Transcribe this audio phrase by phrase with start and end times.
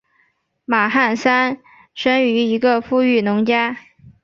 [0.65, 1.59] 马汉三
[1.93, 3.77] 生于一个富裕农家。